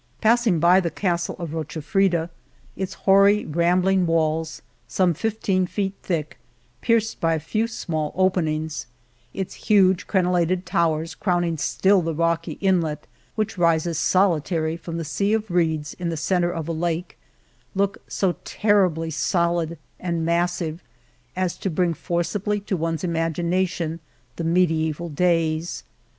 Passing 0.19 0.59
by 0.59 0.79
the 0.79 0.89
Castle 0.89 1.35
of 1.37 1.51
Rochafrida, 1.53 2.31
its 2.75 2.95
hoary, 3.05 3.45
rambling 3.45 4.07
walls, 4.07 4.63
some 4.87 5.13
fifteen 5.13 5.67
feet 5.67 5.93
thick, 6.01 6.39
pierced 6.81 7.19
by 7.21 7.35
a 7.35 7.39
few 7.39 7.67
small 7.67 8.11
openings, 8.15 8.87
its 9.31 9.53
huge 9.53 10.07
crenellated 10.07 10.65
towers 10.65 11.13
crown 11.13 11.43
ing 11.43 11.59
still 11.59 12.01
the 12.01 12.15
rocky 12.15 12.53
inlet 12.61 13.05
which 13.35 13.59
rises 13.59 13.99
soli 13.99 14.41
tary 14.41 14.75
from 14.75 14.97
the 14.97 15.05
sea 15.05 15.33
of 15.33 15.51
reeds 15.51 15.93
in 15.99 16.09
the 16.09 16.17
centre 16.17 16.49
of 16.51 16.67
a 16.67 16.71
lake, 16.73 17.15
look 17.75 17.99
so 18.07 18.35
terribly 18.43 19.11
solid 19.11 19.77
and 19.99 20.25
massive 20.25 20.81
as 21.35 21.55
to 21.57 21.69
bring 21.69 21.93
forcibly 21.93 22.59
to 22.59 22.75
one's 22.75 23.03
imagination 23.03 23.99
the 24.37 24.43
mediaeval 24.43 25.09
days. 25.09 25.83